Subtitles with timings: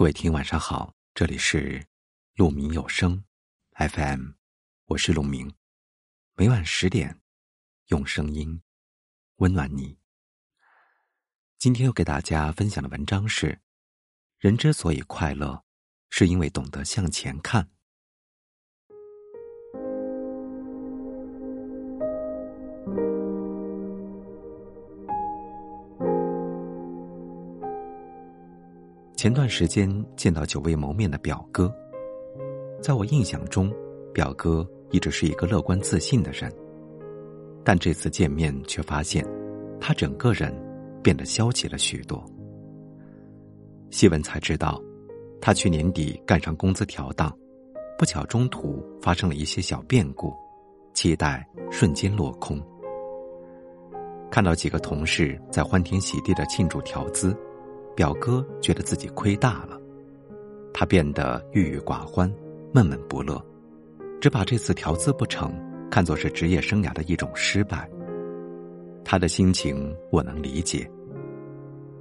[0.00, 1.86] 各位听，晚上好，这里是
[2.34, 3.22] 鹿鸣有声
[3.72, 4.30] FM，
[4.86, 5.52] 我是鹿鸣，
[6.36, 7.20] 每晚十点
[7.88, 8.62] 用声音
[9.36, 9.98] 温暖你。
[11.58, 13.60] 今天要给大家分享的文章是：
[14.38, 15.62] 人之所以快乐，
[16.08, 17.70] 是因为懂得向前看。
[29.20, 31.70] 前段时间见到久未谋面的表哥，
[32.80, 33.70] 在我印象中，
[34.14, 36.50] 表哥一直是一个乐观自信的人，
[37.62, 39.22] 但这次见面却发现，
[39.78, 40.50] 他整个人
[41.02, 42.24] 变得消极了许多。
[43.90, 44.80] 细问才知道，
[45.38, 47.30] 他去年底赶上工资调档，
[47.98, 50.32] 不巧中途发生了一些小变故，
[50.94, 52.58] 期待瞬间落空。
[54.30, 57.36] 看到几个同事在欢天喜地的庆祝调资。
[58.00, 59.78] 表哥觉得自己亏大了，
[60.72, 62.34] 他变得郁郁寡欢、
[62.72, 63.38] 闷闷不乐，
[64.22, 65.52] 只把这次调资不成
[65.90, 67.86] 看作是职业生涯的一种失败。
[69.04, 70.90] 他的心情我能理解。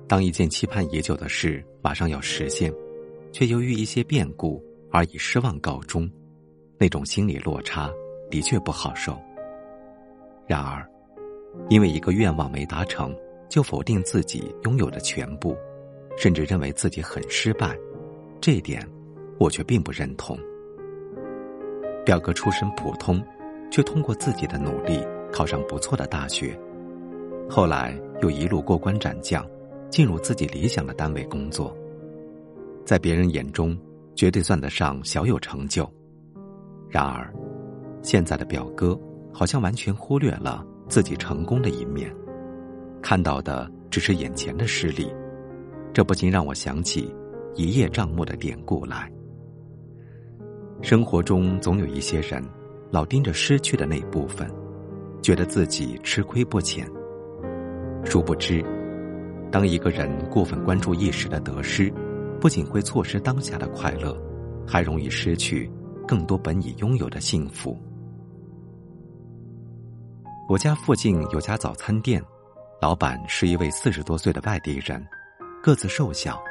[0.08, 2.74] 当一件期盼已久的事马上要实现，
[3.34, 6.10] 却由于一些变故而以失望告终，
[6.78, 7.92] 那种心理落差
[8.32, 9.20] 的确不好受。
[10.48, 10.90] 然而，
[11.68, 13.14] 因为一个愿望没达成，
[13.50, 15.54] 就否定自己拥有的全部。
[16.20, 17.74] 甚至认为自己很失败，
[18.42, 18.86] 这一点
[19.40, 20.38] 我却并不认同。
[22.06, 23.24] 表哥出身普通，
[23.72, 26.60] 却通过自己的努力考上不错的大学，
[27.50, 29.48] 后来又一路过关斩将，
[29.90, 31.74] 进入自己理想的单位工作，
[32.84, 33.80] 在别人眼中
[34.14, 35.90] 绝对算得上小有成就。
[36.90, 37.34] 然而，
[38.02, 39.00] 现在的表哥
[39.32, 42.14] 好像完全忽略了自己成功的一面，
[43.02, 45.10] 看到的只是眼前的失利。
[45.94, 47.14] 这不禁让我想起
[47.56, 49.12] “一叶障目”的典故来。
[50.82, 52.44] 生活中总有一些人，
[52.92, 54.50] 老盯着失去的那部分，
[55.22, 56.90] 觉得自己吃亏不浅。
[58.06, 58.64] 殊不知，
[59.52, 61.92] 当一个人过分关注一时的得失，
[62.40, 64.18] 不仅会错失当下的快乐，
[64.66, 65.70] 还容易失去
[66.08, 67.78] 更多本已拥有的幸福。
[70.48, 72.24] 我家附近有家早餐店，
[72.82, 75.06] 老板是一位四十多岁的外地人。
[75.62, 76.42] 个子瘦小，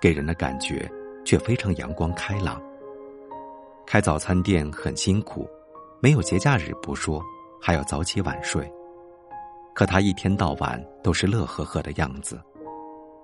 [0.00, 0.88] 给人的感觉
[1.24, 2.62] 却非常阳光开朗。
[3.84, 5.48] 开早餐店很辛苦，
[6.00, 7.20] 没有节假日不说，
[7.60, 8.70] 还要早起晚睡。
[9.74, 12.40] 可他一天到晚都是乐呵呵的样子，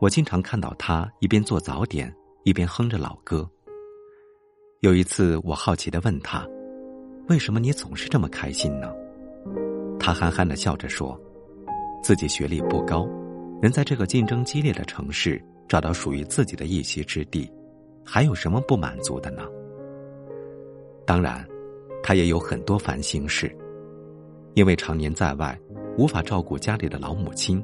[0.01, 2.13] 我经常看到他一边做早点，
[2.43, 3.49] 一边哼着老歌。
[4.81, 6.45] 有一次，我好奇的问他
[7.31, 8.93] ：“为什么你总是这么开心呢？”
[10.01, 11.19] 他憨憨的笑着说
[12.03, 13.09] ：“自己学历不高。”
[13.61, 17.51] 能在这个竞争激烈的城市找到属于自己的一席之地，
[18.05, 19.43] 还有什么不满足的呢？
[21.05, 21.47] 当然，
[22.03, 23.55] 他也有很多烦心事，
[24.55, 25.59] 因为常年在外，
[25.97, 27.63] 无法照顾家里的老母亲，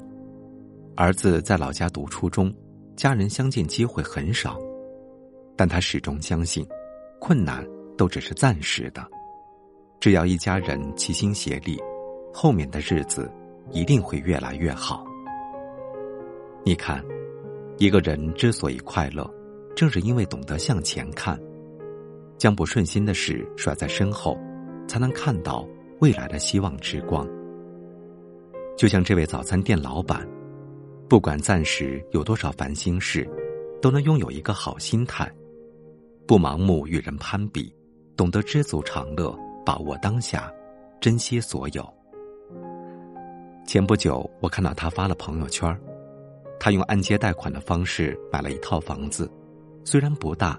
[0.96, 2.52] 儿子在老家读初中，
[2.96, 4.58] 家人相见机会很少。
[5.56, 6.66] 但他始终相信，
[7.20, 7.64] 困难
[7.96, 9.06] 都只是暂时的，
[10.00, 11.78] 只要一家人齐心协力，
[12.32, 13.30] 后面的日子
[13.70, 15.06] 一定会越来越好。
[16.66, 17.04] 你看，
[17.76, 19.30] 一个人之所以快乐，
[19.76, 21.38] 正是因为懂得向前看，
[22.38, 24.38] 将不顺心的事甩在身后，
[24.88, 25.68] 才能看到
[26.00, 27.28] 未来的希望之光。
[28.78, 30.26] 就像这位早餐店老板，
[31.06, 33.28] 不管暂时有多少烦心事，
[33.82, 35.30] 都能拥有一个好心态，
[36.26, 37.70] 不盲目与人攀比，
[38.16, 40.50] 懂得知足常乐，把握当下，
[40.98, 41.86] 珍惜所有。
[43.66, 45.78] 前不久，我看到他发了朋友圈
[46.64, 49.30] 他用按揭贷款的方式买了一套房子，
[49.84, 50.58] 虽然不大，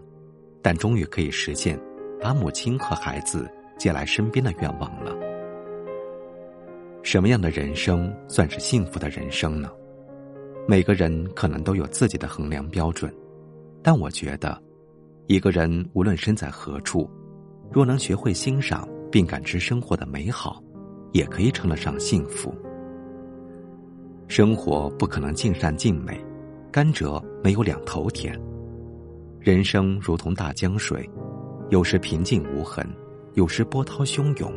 [0.61, 1.81] 但终于可以实现
[2.21, 5.17] 把母亲和孩子接来身边的愿望了。
[7.01, 9.71] 什么样的人生算是幸福的人生呢？
[10.67, 13.11] 每个人可能都有自己的衡量标准，
[13.81, 14.61] 但我觉得，
[15.25, 17.09] 一个人无论身在何处，
[17.71, 20.61] 若能学会欣赏并感知生活的美好，
[21.13, 22.53] 也可以称得上幸福。
[24.27, 26.19] 生活不可能尽善尽美，
[26.71, 28.37] 甘蔗没有两头甜。
[29.39, 31.07] 人生如同大江水，
[31.69, 32.85] 有时平静无痕，
[33.35, 34.51] 有时波涛汹涌。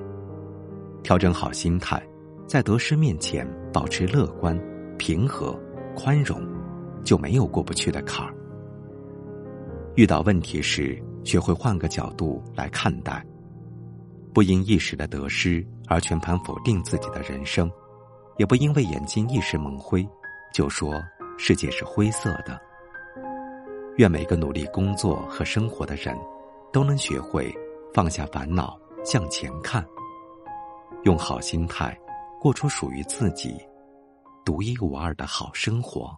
[1.02, 2.02] 调整好心态，
[2.46, 4.58] 在得失面前保持乐观、
[4.96, 5.56] 平和、
[5.94, 6.42] 宽容，
[7.04, 8.34] 就没有过不去的坎儿。
[9.96, 13.24] 遇到问题时，学会换个角度来看待，
[14.32, 17.70] 不因一时的得失而全盘否定自己的人生。
[18.38, 20.08] 也不因为眼睛一时蒙灰，
[20.52, 20.94] 就说
[21.36, 22.58] 世界是灰色的。
[23.96, 26.16] 愿每个努力工作和生活的人，
[26.72, 27.52] 都能学会
[27.92, 29.84] 放下烦恼，向前看，
[31.02, 31.98] 用好心态
[32.40, 33.58] 过出属于自己
[34.44, 36.16] 独一无二的好生活。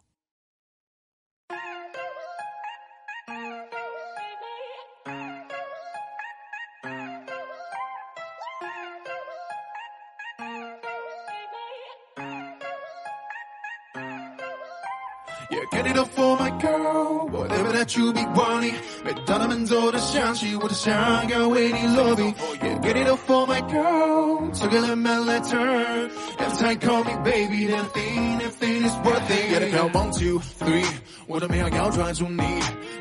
[15.51, 18.75] Yeah, get it up for my girl, whatever that you be wanting。
[19.05, 22.23] 每当他们走的想起，我都想要为你落笔。
[22.63, 26.11] Yeah, get it up for my girl, took a my letter.
[26.39, 29.51] Every time call me baby, then thing, everything is worth it.
[29.51, 30.87] Yeah, count one, two, three，
[31.27, 32.43] 我的美好要抓住你。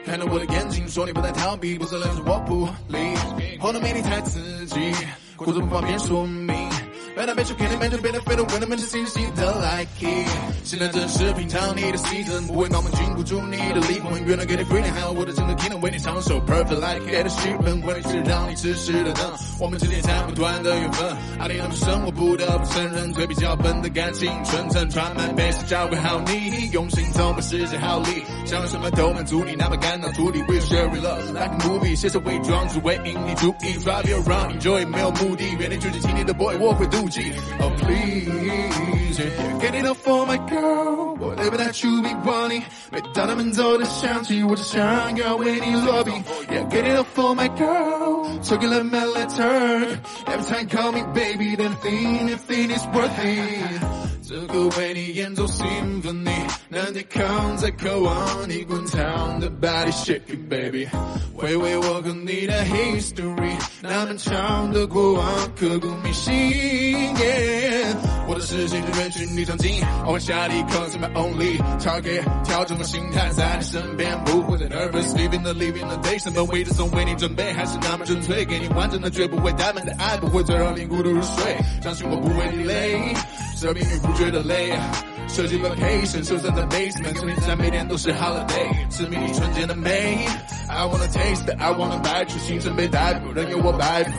[0.05, 2.97] 看着我的眼睛，说你不再逃避，不是认识我不理。
[3.59, 4.39] 后的美丽太刺
[7.19, 7.25] 激，故作不方便说明。
[7.25, 10.29] 原来没出片里面就变得飞的，为了满足心细的 like。
[10.63, 14.23] 现在正是品尝你的 season，不会盲目禁锢住你的灵魂。
[14.25, 19.25] 原来给你 feeling，还有我的真的技能为你唱首 perfect like it 的剧本，为的是让你痴痴的等。
[19.59, 30.39] 我们之间斩不断的缘分，爱你那么深，我不得不承认，嘴比较笨的感情，纯真传满每次交给好你，用心走满世界好礼，想要什么都满足你，哪怕感到土地。
[30.47, 37.08] We share love like a movie，携手伪装只为引你注意，drive you around enjoy 没有目的，原地追求青年的 boy，我会妒忌。
[37.11, 42.61] Oh please, yeah, get it up for my girl, whatever that you be wanting。
[42.91, 46.11] 每当他们走的想起，我只想要为你落笔。
[46.51, 49.99] Yeah, get it up for my girl, talking like my letter.
[50.27, 53.81] Every time call me baby, then think if it is worth it。
[54.21, 56.31] 这个为你演奏 symphony，
[56.69, 58.15] 难抵抗在渴望
[58.47, 60.87] 你滚烫的 body shaking baby。
[61.35, 63.51] 回味我和你的 history，
[63.81, 65.25] 那漫长的过往
[65.59, 66.33] 刻骨铭心。
[68.29, 83.13] 我的视线就远去你场景，偶尔下地 cause my only target，调整我心态在你身边，不会再 nervous，living the living the day，什么位置总为你准备，还是那么纯粹，给你完整的，绝不会怠慢的爱，不会再让你孤独入睡，相信我不会你累。
[83.59, 84.71] 这命运不觉得累，
[85.29, 90.27] 设计 vacation，收藏在 basement，从现在每天都是 holiday，痴迷你纯洁的美。
[90.67, 94.11] I wanna taste，I wanna bite，出心声被逮捕，任由我摆布。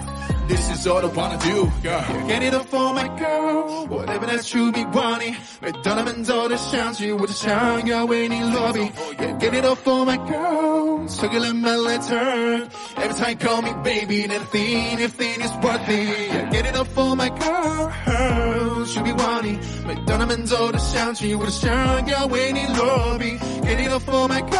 [0.50, 2.26] This is all I wanna do, girl.
[2.26, 5.37] Get it up for my girl, whatever that you be wanting.
[5.61, 8.81] 每当他们走的想起，我只想要为你落笔。
[9.17, 12.69] Yeah, get it up for my girl, so you let my letter.
[12.97, 16.32] Every time call me baby, anything, anything is worth it.
[16.32, 19.61] Yeah, get it up for my girl, she be wanting.
[19.87, 21.70] 每当他们走的想起，我只想
[22.08, 23.38] 要为你落笔。
[23.62, 24.60] Get it up for my girl,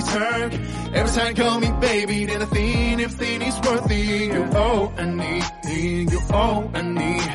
[0.00, 0.52] let turn.
[0.94, 4.32] Every time call me baby, anything, anything is worth it.
[4.32, 7.32] You're all I need, you're all I need,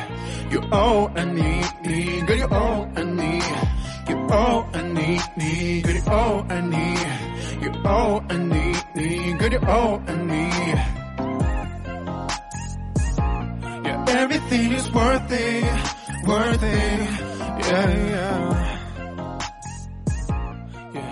[0.50, 3.42] you're all I need, girl, you're all I need,
[4.08, 9.68] you're all I need, girl, you're all I need, you're all I need, girl, you're
[9.68, 10.78] all I need.
[13.84, 17.10] Yeah, everything is worth it, worth it,
[17.66, 18.53] yeah, yeah.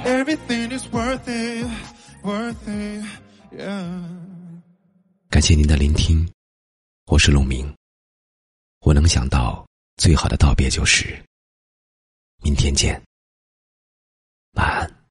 [0.04, 1.66] Everything is worth it,
[2.22, 3.04] worth it,
[3.52, 4.02] yeah.
[5.30, 6.28] 感谢您的聆听，
[7.06, 7.72] 我是陆明。
[8.80, 9.66] 我能想到
[9.96, 11.24] 最好的道别就是
[12.42, 13.00] 明天见，
[14.54, 15.01] 晚安。